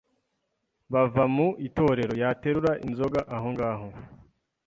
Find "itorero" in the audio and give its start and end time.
1.67-2.13